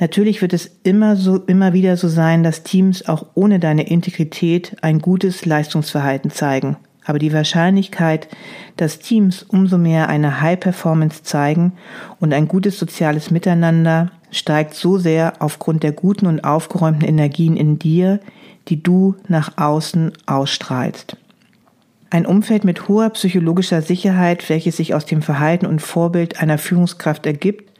Natürlich 0.00 0.42
wird 0.42 0.52
es 0.52 0.70
immer 0.82 1.16
so, 1.16 1.36
immer 1.36 1.72
wieder 1.72 1.96
so 1.96 2.08
sein, 2.08 2.42
dass 2.42 2.62
Teams 2.62 3.08
auch 3.08 3.26
ohne 3.34 3.58
deine 3.58 3.88
Integrität 3.88 4.76
ein 4.82 5.00
gutes 5.00 5.44
Leistungsverhalten 5.44 6.30
zeigen. 6.30 6.76
Aber 7.04 7.18
die 7.18 7.32
Wahrscheinlichkeit, 7.32 8.28
dass 8.76 9.00
Teams 9.00 9.42
umso 9.42 9.76
mehr 9.76 10.08
eine 10.08 10.40
High 10.40 10.60
Performance 10.60 11.22
zeigen 11.22 11.72
und 12.20 12.32
ein 12.32 12.46
gutes 12.46 12.78
soziales 12.78 13.30
Miteinander 13.30 14.10
steigt 14.30 14.74
so 14.74 14.98
sehr 14.98 15.34
aufgrund 15.40 15.82
der 15.82 15.92
guten 15.92 16.26
und 16.26 16.44
aufgeräumten 16.44 17.06
Energien 17.06 17.56
in 17.56 17.78
dir, 17.78 18.20
die 18.68 18.82
du 18.82 19.16
nach 19.28 19.58
außen 19.58 20.12
ausstrahlst. 20.26 21.16
Ein 22.10 22.26
Umfeld 22.26 22.64
mit 22.64 22.88
hoher 22.88 23.10
psychologischer 23.10 23.82
Sicherheit, 23.82 24.48
welches 24.48 24.76
sich 24.76 24.94
aus 24.94 25.06
dem 25.06 25.22
Verhalten 25.22 25.66
und 25.66 25.80
Vorbild 25.80 26.40
einer 26.40 26.58
Führungskraft 26.58 27.26
ergibt, 27.26 27.71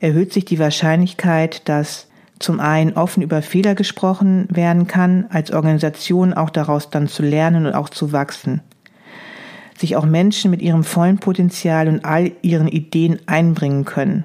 erhöht 0.00 0.32
sich 0.32 0.44
die 0.44 0.58
Wahrscheinlichkeit, 0.58 1.68
dass 1.68 2.08
zum 2.38 2.58
einen 2.58 2.94
offen 2.94 3.22
über 3.22 3.42
Fehler 3.42 3.74
gesprochen 3.74 4.48
werden 4.50 4.86
kann, 4.86 5.26
als 5.28 5.52
Organisation 5.52 6.32
auch 6.32 6.50
daraus 6.50 6.90
dann 6.90 7.06
zu 7.06 7.22
lernen 7.22 7.66
und 7.66 7.74
auch 7.74 7.90
zu 7.90 8.12
wachsen. 8.12 8.62
Sich 9.78 9.96
auch 9.96 10.06
Menschen 10.06 10.50
mit 10.50 10.62
ihrem 10.62 10.82
vollen 10.82 11.18
Potenzial 11.18 11.86
und 11.86 12.04
all 12.04 12.32
ihren 12.42 12.68
Ideen 12.68 13.20
einbringen 13.26 13.84
können. 13.84 14.24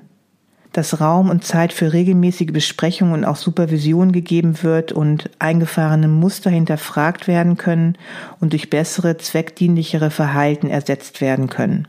dass 0.71 0.99
Raum 0.99 1.29
und 1.29 1.45
Zeit 1.45 1.71
für 1.71 1.93
regelmäßige 1.93 2.51
Besprechungen 2.51 3.13
und 3.13 3.23
auch 3.23 3.37
Supervision 3.37 4.11
gegeben 4.11 4.61
wird 4.61 4.91
und 4.91 5.29
eingefahrene 5.39 6.09
Muster 6.09 6.49
hinterfragt 6.49 7.29
werden 7.29 7.55
können 7.55 7.97
und 8.41 8.51
durch 8.51 8.69
bessere, 8.69 9.15
zweckdienlichere 9.15 10.11
Verhalten 10.11 10.67
ersetzt 10.67 11.21
werden 11.21 11.47
können. 11.47 11.87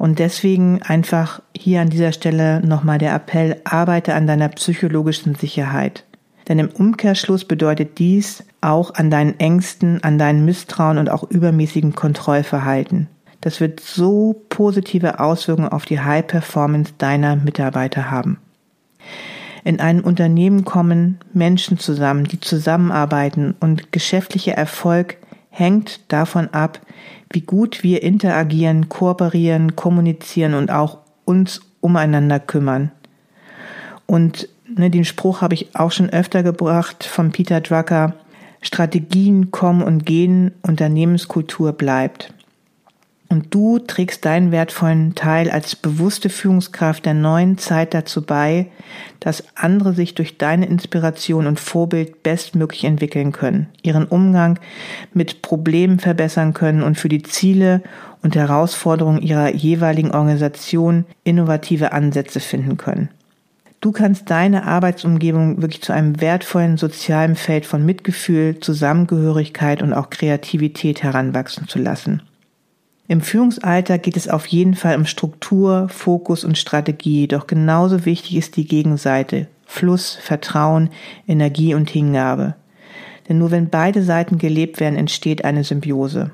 Und 0.00 0.18
deswegen 0.18 0.80
einfach 0.80 1.42
hier 1.54 1.82
an 1.82 1.90
dieser 1.90 2.12
Stelle 2.12 2.66
nochmal 2.66 2.96
der 2.96 3.14
Appell, 3.14 3.60
arbeite 3.64 4.14
an 4.14 4.26
deiner 4.26 4.48
psychologischen 4.48 5.34
Sicherheit. 5.34 6.06
Denn 6.48 6.58
im 6.58 6.70
Umkehrschluss 6.70 7.44
bedeutet 7.44 7.98
dies 7.98 8.42
auch 8.62 8.94
an 8.94 9.10
deinen 9.10 9.38
Ängsten, 9.38 10.02
an 10.02 10.16
deinen 10.16 10.46
Misstrauen 10.46 10.96
und 10.96 11.10
auch 11.10 11.24
übermäßigen 11.24 11.94
Kontrollverhalten. 11.94 13.08
Das 13.42 13.60
wird 13.60 13.80
so 13.80 14.42
positive 14.48 15.20
Auswirkungen 15.20 15.68
auf 15.68 15.84
die 15.84 16.00
High 16.00 16.26
Performance 16.26 16.94
deiner 16.96 17.36
Mitarbeiter 17.36 18.10
haben. 18.10 18.38
In 19.64 19.80
einem 19.80 20.00
Unternehmen 20.00 20.64
kommen 20.64 21.18
Menschen 21.34 21.78
zusammen, 21.78 22.24
die 22.24 22.40
zusammenarbeiten 22.40 23.54
und 23.60 23.92
geschäftlicher 23.92 24.54
Erfolg 24.54 25.18
hängt 25.50 26.00
davon 26.12 26.48
ab, 26.48 26.80
wie 27.30 27.42
gut 27.42 27.82
wir 27.82 28.02
interagieren, 28.02 28.88
kooperieren, 28.88 29.76
kommunizieren 29.76 30.54
und 30.54 30.70
auch 30.70 30.98
uns 31.24 31.60
umeinander 31.80 32.40
kümmern. 32.40 32.90
Und 34.06 34.48
ne, 34.66 34.90
den 34.90 35.04
Spruch 35.04 35.40
habe 35.42 35.54
ich 35.54 35.76
auch 35.76 35.92
schon 35.92 36.10
öfter 36.10 36.42
gebracht 36.42 37.04
von 37.04 37.30
Peter 37.30 37.60
Drucker, 37.60 38.14
Strategien 38.62 39.50
kommen 39.50 39.82
und 39.82 40.04
gehen, 40.04 40.52
Unternehmenskultur 40.62 41.72
bleibt. 41.72 42.32
Und 43.32 43.54
du 43.54 43.78
trägst 43.78 44.24
deinen 44.24 44.50
wertvollen 44.50 45.14
Teil 45.14 45.52
als 45.52 45.76
bewusste 45.76 46.28
Führungskraft 46.28 47.06
der 47.06 47.14
neuen 47.14 47.58
Zeit 47.58 47.94
dazu 47.94 48.22
bei, 48.22 48.66
dass 49.20 49.44
andere 49.54 49.94
sich 49.94 50.16
durch 50.16 50.36
deine 50.36 50.66
Inspiration 50.66 51.46
und 51.46 51.60
Vorbild 51.60 52.24
bestmöglich 52.24 52.82
entwickeln 52.82 53.30
können, 53.30 53.68
ihren 53.82 54.06
Umgang 54.06 54.58
mit 55.14 55.42
Problemen 55.42 56.00
verbessern 56.00 56.54
können 56.54 56.82
und 56.82 56.98
für 56.98 57.08
die 57.08 57.22
Ziele 57.22 57.82
und 58.20 58.34
Herausforderungen 58.34 59.22
ihrer 59.22 59.54
jeweiligen 59.54 60.10
Organisation 60.10 61.04
innovative 61.22 61.92
Ansätze 61.92 62.40
finden 62.40 62.78
können. 62.78 63.10
Du 63.80 63.92
kannst 63.92 64.28
deine 64.28 64.64
Arbeitsumgebung 64.64 65.62
wirklich 65.62 65.82
zu 65.82 65.92
einem 65.92 66.20
wertvollen 66.20 66.78
sozialen 66.78 67.36
Feld 67.36 67.64
von 67.64 67.86
Mitgefühl, 67.86 68.58
Zusammengehörigkeit 68.58 69.82
und 69.82 69.92
auch 69.92 70.10
Kreativität 70.10 71.04
heranwachsen 71.04 71.68
zu 71.68 71.78
lassen. 71.78 72.22
Im 73.10 73.22
Führungsalter 73.22 73.98
geht 73.98 74.16
es 74.16 74.28
auf 74.28 74.46
jeden 74.46 74.76
Fall 74.76 74.96
um 74.96 75.04
Struktur, 75.04 75.88
Fokus 75.88 76.44
und 76.44 76.56
Strategie, 76.56 77.26
doch 77.26 77.48
genauso 77.48 78.04
wichtig 78.04 78.36
ist 78.36 78.54
die 78.54 78.68
Gegenseite, 78.68 79.48
Fluss, 79.66 80.14
Vertrauen, 80.14 80.90
Energie 81.26 81.74
und 81.74 81.90
Hingabe. 81.90 82.54
Denn 83.28 83.38
nur 83.38 83.50
wenn 83.50 83.68
beide 83.68 84.04
Seiten 84.04 84.38
gelebt 84.38 84.78
werden, 84.78 84.96
entsteht 84.96 85.44
eine 85.44 85.64
Symbiose. 85.64 86.30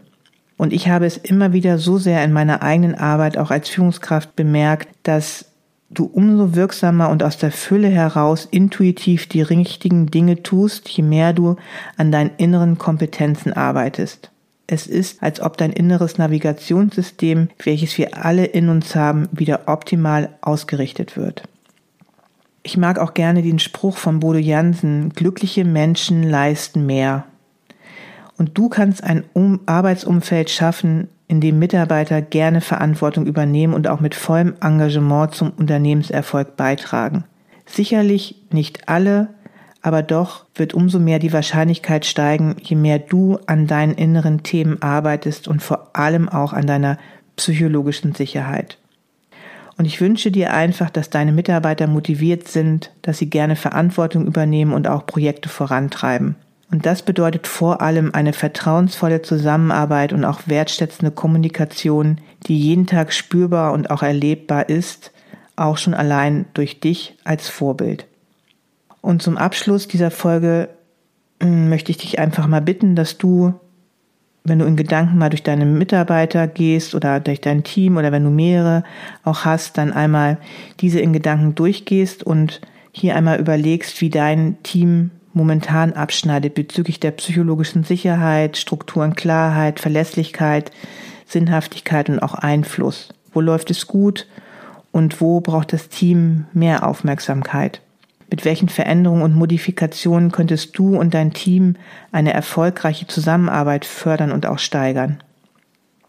Und 0.58 0.74
ich 0.74 0.88
habe 0.88 1.06
es 1.06 1.16
immer 1.16 1.54
wieder 1.54 1.78
so 1.78 1.96
sehr 1.96 2.22
in 2.22 2.34
meiner 2.34 2.60
eigenen 2.60 2.94
Arbeit 2.94 3.38
auch 3.38 3.50
als 3.50 3.70
Führungskraft 3.70 4.36
bemerkt, 4.36 4.88
dass 5.02 5.46
du 5.88 6.04
umso 6.04 6.54
wirksamer 6.54 7.08
und 7.08 7.22
aus 7.22 7.38
der 7.38 7.52
Fülle 7.52 7.88
heraus 7.88 8.46
intuitiv 8.50 9.28
die 9.28 9.40
richtigen 9.40 10.08
Dinge 10.08 10.42
tust, 10.42 10.90
je 10.90 11.02
mehr 11.02 11.32
du 11.32 11.56
an 11.96 12.12
deinen 12.12 12.32
inneren 12.36 12.76
Kompetenzen 12.76 13.54
arbeitest. 13.54 14.30
Es 14.66 14.86
ist, 14.86 15.22
als 15.22 15.40
ob 15.40 15.56
dein 15.56 15.72
inneres 15.72 16.18
Navigationssystem, 16.18 17.48
welches 17.62 17.96
wir 17.98 18.24
alle 18.24 18.44
in 18.44 18.68
uns 18.68 18.96
haben, 18.96 19.28
wieder 19.30 19.62
optimal 19.66 20.30
ausgerichtet 20.40 21.16
wird. 21.16 21.44
Ich 22.64 22.76
mag 22.76 22.98
auch 22.98 23.14
gerne 23.14 23.42
den 23.42 23.60
Spruch 23.60 23.96
von 23.96 24.18
Bodo 24.18 24.40
Jansen, 24.40 25.10
glückliche 25.10 25.64
Menschen 25.64 26.24
leisten 26.24 26.84
mehr. 26.84 27.24
Und 28.38 28.58
du 28.58 28.68
kannst 28.68 29.04
ein 29.04 29.22
um 29.34 29.60
Arbeitsumfeld 29.66 30.50
schaffen, 30.50 31.08
in 31.28 31.40
dem 31.40 31.60
Mitarbeiter 31.60 32.20
gerne 32.20 32.60
Verantwortung 32.60 33.26
übernehmen 33.26 33.72
und 33.72 33.86
auch 33.86 34.00
mit 34.00 34.16
vollem 34.16 34.54
Engagement 34.60 35.34
zum 35.34 35.50
Unternehmenserfolg 35.50 36.56
beitragen. 36.56 37.24
Sicherlich 37.66 38.42
nicht 38.50 38.88
alle, 38.88 39.28
aber 39.86 40.02
doch 40.02 40.46
wird 40.56 40.74
umso 40.74 40.98
mehr 40.98 41.20
die 41.20 41.32
Wahrscheinlichkeit 41.32 42.06
steigen, 42.06 42.56
je 42.60 42.74
mehr 42.74 42.98
du 42.98 43.38
an 43.46 43.68
deinen 43.68 43.94
inneren 43.94 44.42
Themen 44.42 44.82
arbeitest 44.82 45.46
und 45.46 45.62
vor 45.62 45.90
allem 45.92 46.28
auch 46.28 46.52
an 46.52 46.66
deiner 46.66 46.98
psychologischen 47.36 48.12
Sicherheit. 48.12 48.78
Und 49.78 49.84
ich 49.84 50.00
wünsche 50.00 50.32
dir 50.32 50.52
einfach, 50.52 50.90
dass 50.90 51.08
deine 51.08 51.30
Mitarbeiter 51.30 51.86
motiviert 51.86 52.48
sind, 52.48 52.90
dass 53.02 53.18
sie 53.18 53.30
gerne 53.30 53.54
Verantwortung 53.54 54.26
übernehmen 54.26 54.72
und 54.72 54.88
auch 54.88 55.06
Projekte 55.06 55.48
vorantreiben. 55.48 56.34
Und 56.68 56.84
das 56.84 57.02
bedeutet 57.02 57.46
vor 57.46 57.80
allem 57.80 58.12
eine 58.12 58.32
vertrauensvolle 58.32 59.22
Zusammenarbeit 59.22 60.12
und 60.12 60.24
auch 60.24 60.40
wertschätzende 60.46 61.12
Kommunikation, 61.12 62.18
die 62.48 62.58
jeden 62.58 62.88
Tag 62.88 63.12
spürbar 63.12 63.72
und 63.72 63.90
auch 63.92 64.02
erlebbar 64.02 64.68
ist, 64.68 65.12
auch 65.54 65.78
schon 65.78 65.94
allein 65.94 66.46
durch 66.54 66.80
dich 66.80 67.16
als 67.22 67.48
Vorbild. 67.48 68.08
Und 69.06 69.22
zum 69.22 69.38
Abschluss 69.38 69.86
dieser 69.86 70.10
Folge 70.10 70.68
hm, 71.40 71.68
möchte 71.68 71.92
ich 71.92 71.98
dich 71.98 72.18
einfach 72.18 72.48
mal 72.48 72.60
bitten, 72.60 72.96
dass 72.96 73.18
du, 73.18 73.54
wenn 74.42 74.58
du 74.58 74.64
in 74.64 74.74
Gedanken 74.74 75.16
mal 75.16 75.30
durch 75.30 75.44
deine 75.44 75.64
Mitarbeiter 75.64 76.48
gehst 76.48 76.92
oder 76.92 77.20
durch 77.20 77.40
dein 77.40 77.62
Team 77.62 77.98
oder 77.98 78.10
wenn 78.10 78.24
du 78.24 78.30
mehrere 78.30 78.82
auch 79.22 79.44
hast, 79.44 79.78
dann 79.78 79.92
einmal 79.92 80.38
diese 80.80 80.98
in 80.98 81.12
Gedanken 81.12 81.54
durchgehst 81.54 82.24
und 82.24 82.60
hier 82.90 83.14
einmal 83.14 83.38
überlegst, 83.38 84.00
wie 84.00 84.10
dein 84.10 84.60
Team 84.64 85.12
momentan 85.32 85.92
abschneidet 85.92 86.54
bezüglich 86.54 86.98
der 86.98 87.12
psychologischen 87.12 87.84
Sicherheit, 87.84 88.56
Strukturen, 88.56 89.14
Klarheit, 89.14 89.78
Verlässlichkeit, 89.78 90.72
Sinnhaftigkeit 91.26 92.08
und 92.08 92.18
auch 92.18 92.34
Einfluss. 92.34 93.10
Wo 93.32 93.40
läuft 93.40 93.70
es 93.70 93.86
gut 93.86 94.26
und 94.90 95.20
wo 95.20 95.40
braucht 95.40 95.72
das 95.72 95.90
Team 95.90 96.46
mehr 96.52 96.84
Aufmerksamkeit? 96.84 97.82
Mit 98.30 98.44
welchen 98.44 98.68
Veränderungen 98.68 99.22
und 99.22 99.34
Modifikationen 99.34 100.32
könntest 100.32 100.76
du 100.78 100.98
und 100.98 101.14
dein 101.14 101.32
Team 101.32 101.76
eine 102.10 102.32
erfolgreiche 102.32 103.06
Zusammenarbeit 103.06 103.84
fördern 103.84 104.32
und 104.32 104.46
auch 104.46 104.58
steigern? 104.58 105.22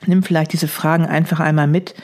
Nimm 0.06 0.21
vielleicht 0.21 0.53
diese 0.53 0.67
Fragen 0.67 1.06
einfach 1.06 1.39
einmal 1.39 1.67
mit 1.67 1.95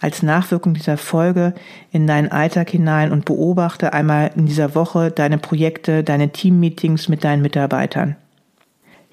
als 0.00 0.22
Nachwirkung 0.22 0.72
dieser 0.74 0.96
Folge 0.96 1.54
in 1.90 2.06
deinen 2.06 2.32
Alltag 2.32 2.70
hinein 2.70 3.12
und 3.12 3.26
beobachte 3.26 3.92
einmal 3.92 4.30
in 4.36 4.46
dieser 4.46 4.74
Woche 4.74 5.10
deine 5.10 5.38
Projekte, 5.38 6.02
deine 6.02 6.30
Teammeetings 6.30 7.08
mit 7.08 7.24
deinen 7.24 7.42
Mitarbeitern. 7.42 8.16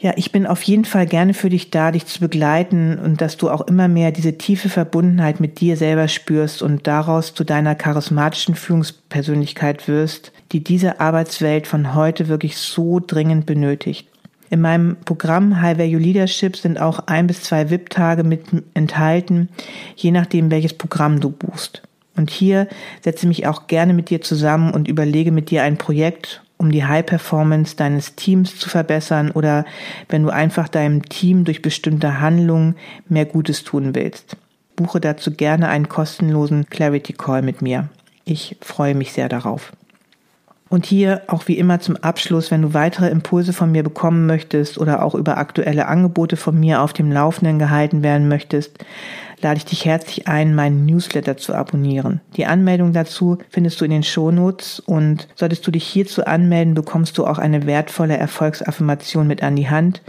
Ja, 0.02 0.14
ich 0.16 0.32
bin 0.32 0.48
auf 0.48 0.64
jeden 0.64 0.86
Fall 0.86 1.06
gerne 1.06 1.34
für 1.34 1.50
dich 1.50 1.72
da, 1.72 1.92
dich 1.92 2.06
zu 2.06 2.22
begleiten 2.22 2.98
und 2.98 3.20
dass 3.20 3.36
du 3.36 3.50
auch 3.50 3.68
immer 3.68 3.90
mehr 3.90 4.14
diese 4.14 4.38
tiefe 4.38 4.70
Verbundenheit 4.70 5.42
mit 5.42 5.60
dir 5.60 5.76
selber 5.76 6.08
spürst 6.08 6.62
und 6.62 6.88
daraus 6.88 7.34
zu 7.34 7.44
deiner 7.44 7.76
charismatischen 7.76 8.56
Führungspersönlichkeit 8.56 9.90
wirst, 9.90 10.32
die 10.54 10.64
diese 10.64 11.02
Arbeitswelt 11.02 11.68
von 11.68 11.96
heute 11.96 12.30
wirklich 12.30 12.56
so 12.56 13.02
dringend 13.06 13.46
benötigt. 13.46 14.08
In 14.50 14.62
meinem 14.62 14.96
Programm 15.04 15.62
High 15.62 15.78
Value 15.78 16.00
Leadership 16.00 16.56
sind 16.56 16.80
auch 16.80 17.00
ein 17.08 17.28
bis 17.28 17.44
zwei 17.44 17.70
VIP-Tage 17.70 18.24
mit 18.24 18.46
enthalten, 18.74 19.50
je 19.98 20.12
nachdem, 20.12 20.50
welches 20.50 20.74
Programm 20.74 21.20
du 21.20 21.30
buchst. 21.30 21.82
Und 22.16 22.30
hier 22.30 22.70
setze 23.02 23.28
mich 23.28 23.48
auch 23.48 23.68
gerne 23.68 23.94
mit 23.94 24.10
dir 24.10 24.22
zusammen 24.22 24.74
und 24.74 24.88
überlege 24.88 25.34
mit 25.34 25.52
dir 25.52 25.64
ein 25.64 25.78
Projekt 25.78 26.42
um 26.60 26.72
die 26.72 26.86
High 26.86 27.06
Performance 27.06 27.76
deines 27.76 28.15
Teams 28.15 28.60
zu 28.60 28.69
verbessern 28.69 29.32
oder 29.32 29.65
wenn 30.10 30.24
du 30.24 30.30
einfach 30.30 30.67
deinem 30.67 31.08
Team 31.08 31.45
durch 31.45 31.62
bestimmte 31.62 32.19
Handlungen 32.19 32.76
mehr 33.08 33.26
Gutes 33.26 33.63
tun 33.63 33.95
willst. 33.95 34.36
Buche 34.76 35.00
dazu 35.00 35.32
gerne 35.32 35.69
einen 35.69 35.89
kostenlosen 35.89 36.69
Clarity 36.69 37.13
Call 37.13 37.41
mit 37.41 37.62
mir. 37.62 37.89
Ich 38.26 38.58
freue 38.62 38.93
mich 38.93 39.13
sehr 39.13 39.30
darauf. 39.30 39.72
Und 40.69 40.86
hier 40.86 41.24
auch 41.28 41.48
wie 41.48 41.58
immer 41.58 41.80
zum 41.80 41.95
Abschluss, 41.95 42.52
wenn 42.52 42.62
du 42.62 42.74
weitere 42.76 43.10
Impulse 43.10 43.54
von 43.54 43.72
mir 43.72 43.82
bekommen 43.82 44.28
möchtest 44.28 44.78
oder 44.78 45.04
auch 45.04 45.15
über 45.15 45.38
aktuelle 45.38 45.88
Angebote 45.88 46.38
von 46.38 46.60
mir 46.60 46.82
auf 46.82 46.93
dem 46.93 47.12
Laufenden 47.12 47.58
gehalten 47.58 48.04
werden 48.04 48.28
möchtest, 48.28 48.78
lade 49.41 49.58
ich 49.58 49.65
dich 49.65 49.86
herzlich 49.86 50.28
ein, 50.28 50.56
meinen 50.56 50.86
Newsletter 50.86 51.38
zu 51.38 51.54
abonnieren. 51.54 52.21
Die 52.36 52.45
Anmeldung 52.45 52.93
dazu 52.93 53.38
findest 53.49 53.80
du 53.80 53.86
in 53.86 53.91
den 53.91 54.04
Shownotes 54.04 54.80
und 54.80 55.28
solltest 55.36 55.65
du 55.65 55.71
dich 55.71 55.86
hierzu 55.86 56.25
anmelden, 56.25 56.73
bekommst 56.73 57.17
du 57.17 57.25
auch 57.25 57.39
eine 57.39 57.65
wertvolle 57.65 58.17
Erfolgsaffirmation 58.17 59.28
mit 59.28 59.43
an 59.43 59.56
die 59.56 59.69
Hand, 59.69 60.02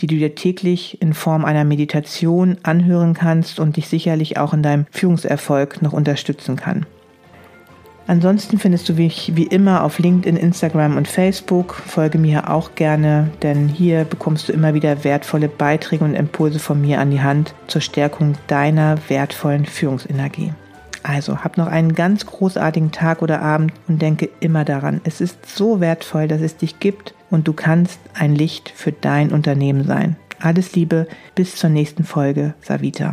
die 0.00 0.06
du 0.06 0.16
dir 0.16 0.34
täglich 0.34 1.00
in 1.00 1.14
Form 1.14 1.44
einer 1.44 1.64
Meditation 1.64 2.58
anhören 2.62 3.14
kannst 3.14 3.60
und 3.60 3.76
dich 3.76 3.88
sicherlich 3.88 4.38
auch 4.38 4.52
in 4.52 4.62
deinem 4.62 4.86
Führungserfolg 4.90 5.82
noch 5.82 5.92
unterstützen 5.92 6.56
kann. 6.56 6.86
Ansonsten 8.06 8.58
findest 8.58 8.88
du 8.88 8.94
mich 8.94 9.32
wie 9.36 9.46
immer 9.46 9.84
auf 9.84 9.98
LinkedIn, 9.98 10.36
Instagram 10.36 10.96
und 10.96 11.06
Facebook. 11.06 11.74
Folge 11.74 12.18
mir 12.18 12.50
auch 12.50 12.74
gerne, 12.74 13.30
denn 13.42 13.68
hier 13.68 14.04
bekommst 14.04 14.48
du 14.48 14.52
immer 14.52 14.74
wieder 14.74 15.04
wertvolle 15.04 15.48
Beiträge 15.48 16.04
und 16.04 16.14
Impulse 16.14 16.58
von 16.58 16.80
mir 16.80 17.00
an 17.00 17.10
die 17.10 17.20
Hand 17.20 17.54
zur 17.68 17.80
Stärkung 17.80 18.34
deiner 18.48 18.98
wertvollen 19.08 19.66
Führungsenergie. 19.66 20.52
Also 21.04 21.38
hab 21.38 21.58
noch 21.58 21.66
einen 21.66 21.94
ganz 21.94 22.26
großartigen 22.26 22.92
Tag 22.92 23.22
oder 23.22 23.42
Abend 23.42 23.72
und 23.88 24.00
denke 24.00 24.28
immer 24.40 24.64
daran, 24.64 25.00
es 25.04 25.20
ist 25.20 25.56
so 25.56 25.80
wertvoll, 25.80 26.28
dass 26.28 26.40
es 26.40 26.56
dich 26.56 26.78
gibt 26.78 27.14
und 27.30 27.48
du 27.48 27.52
kannst 27.52 27.98
ein 28.14 28.34
Licht 28.34 28.72
für 28.74 28.92
dein 28.92 29.32
Unternehmen 29.32 29.84
sein. 29.84 30.16
Alles 30.40 30.74
Liebe, 30.74 31.06
bis 31.34 31.56
zur 31.56 31.70
nächsten 31.70 32.04
Folge, 32.04 32.54
Savita. 32.60 33.12